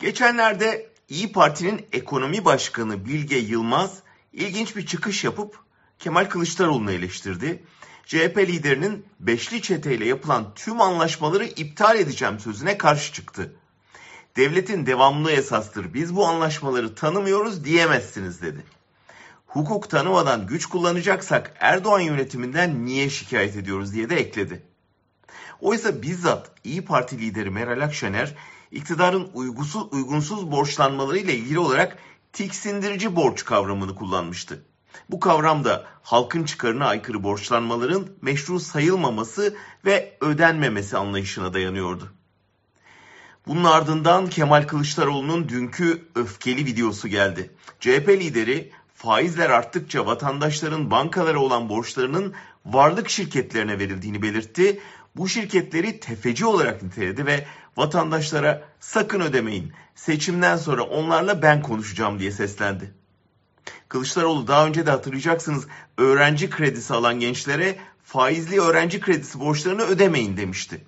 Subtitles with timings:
[0.00, 3.98] Geçenlerde İyi Parti'nin ekonomi başkanı Bilge Yılmaz
[4.32, 5.58] ilginç bir çıkış yapıp
[5.98, 7.62] Kemal Kılıçdaroğlu'nu eleştirdi.
[8.06, 13.54] CHP liderinin beşli çeteyle yapılan tüm anlaşmaları iptal edeceğim sözüne karşı çıktı.
[14.36, 15.94] Devletin devamlılığı esastır.
[15.94, 18.64] Biz bu anlaşmaları tanımıyoruz diyemezsiniz dedi.
[19.46, 24.62] Hukuk tanımadan güç kullanacaksak Erdoğan yönetiminden niye şikayet ediyoruz diye de ekledi.
[25.60, 28.34] Oysa bizzat İyi Parti lideri Meral Akşener
[28.70, 31.98] iktidarın uygusuz, uygunsuz borçlanmaları ile ilgili olarak
[32.32, 34.64] tiksindirici borç kavramını kullanmıştı.
[35.10, 42.12] Bu kavram da halkın çıkarına aykırı borçlanmaların meşru sayılmaması ve ödenmemesi anlayışına dayanıyordu.
[43.46, 47.50] Bunun ardından Kemal Kılıçdaroğlu'nun dünkü öfkeli videosu geldi.
[47.80, 52.34] CHP lideri faizler arttıkça vatandaşların bankalara olan borçlarının
[52.66, 54.80] varlık şirketlerine verildiğini belirtti.
[55.16, 57.46] Bu şirketleri tefeci olarak niteledi ve
[57.76, 59.72] vatandaşlara sakın ödemeyin.
[59.94, 62.94] Seçimden sonra onlarla ben konuşacağım diye seslendi.
[63.88, 65.66] Kılıçdaroğlu daha önce de hatırlayacaksınız
[65.98, 70.84] öğrenci kredisi alan gençlere faizli öğrenci kredisi borçlarını ödemeyin demişti.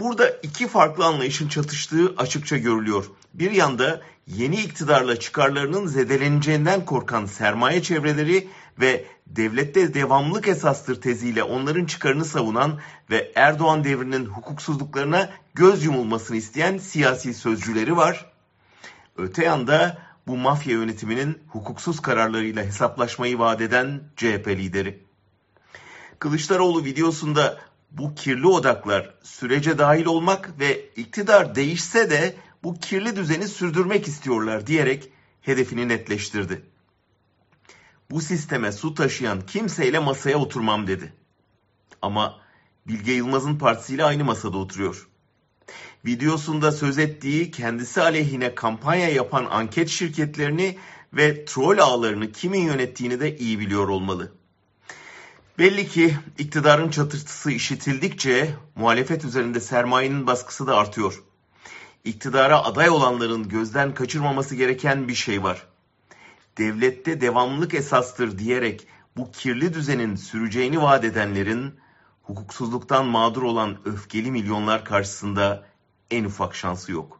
[0.00, 3.06] Burada iki farklı anlayışın çatıştığı açıkça görülüyor.
[3.34, 8.48] Bir yanda yeni iktidarla çıkarlarının zedeleneceğinden korkan sermaye çevreleri
[8.80, 12.78] ve devlette devamlık esastır teziyle onların çıkarını savunan
[13.10, 18.32] ve Erdoğan devrinin hukuksuzluklarına göz yumulmasını isteyen siyasi sözcüleri var.
[19.16, 25.02] Öte yanda bu mafya yönetiminin hukuksuz kararlarıyla hesaplaşmayı vaat eden CHP lideri.
[26.18, 27.58] Kılıçdaroğlu videosunda
[27.90, 34.66] bu kirli odaklar sürece dahil olmak ve iktidar değişse de bu kirli düzeni sürdürmek istiyorlar
[34.66, 36.62] diyerek hedefini netleştirdi.
[38.10, 41.12] Bu sisteme su taşıyan kimseyle masaya oturmam dedi.
[42.02, 42.40] Ama
[42.86, 45.08] Bilge Yılmaz'ın partisiyle aynı masada oturuyor.
[46.06, 50.78] Videosunda söz ettiği kendisi aleyhine kampanya yapan anket şirketlerini
[51.12, 54.32] ve troll ağlarını kimin yönettiğini de iyi biliyor olmalı.
[55.60, 61.22] Belli ki iktidarın çatırtısı işitildikçe muhalefet üzerinde sermayenin baskısı da artıyor.
[62.04, 65.66] İktidara aday olanların gözden kaçırmaması gereken bir şey var.
[66.58, 71.74] Devlette devamlılık esastır diyerek bu kirli düzenin süreceğini vaat edenlerin
[72.22, 75.66] hukuksuzluktan mağdur olan öfkeli milyonlar karşısında
[76.10, 77.19] en ufak şansı yok.